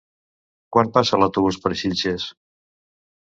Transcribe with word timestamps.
Quan 0.77 0.89
passa 0.95 1.19
l'autobús 1.19 1.59
per 1.65 1.71
Xilxes? 1.83 2.25